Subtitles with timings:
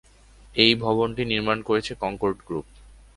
[0.55, 2.65] এই ভবনটি নির্মাণ করেছে কনকর্ড গ্রুপ।